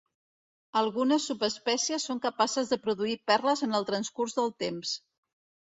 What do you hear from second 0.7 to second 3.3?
Algunes subespècies són capaces de produir